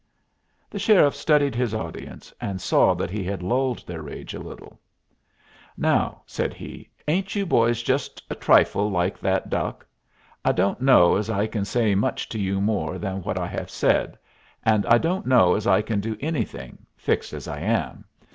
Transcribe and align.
The 0.71 0.79
sheriff 0.79 1.15
studied 1.15 1.53
his 1.53 1.75
audience, 1.75 2.33
and 2.41 2.59
saw 2.59 2.95
that 2.95 3.11
he 3.11 3.23
had 3.23 3.43
lulled 3.43 3.85
their 3.85 4.01
rage 4.01 4.33
a 4.33 4.39
little. 4.39 4.79
"Now," 5.77 6.23
said 6.25 6.55
he, 6.55 6.89
"ain't 7.07 7.35
you 7.35 7.45
boys 7.45 7.83
just 7.83 8.23
a 8.27 8.33
trifle 8.33 8.89
like 8.89 9.19
that 9.19 9.51
duck? 9.51 9.85
I 10.43 10.53
don't 10.53 10.81
know 10.81 11.17
as 11.17 11.29
I 11.29 11.45
can 11.45 11.65
say 11.65 11.93
much 11.93 12.27
to 12.29 12.39
you 12.39 12.59
more 12.59 12.97
than 12.97 13.21
what 13.21 13.37
I 13.37 13.45
have 13.45 13.69
said, 13.69 14.17
and 14.63 14.87
I 14.87 14.97
don't 14.97 15.27
know 15.27 15.53
as 15.53 15.67
I 15.67 15.83
can 15.83 15.99
do 15.99 16.17
anything, 16.19 16.79
fixed 16.97 17.31
as 17.31 17.47
I 17.47 17.59
am. 17.59 18.05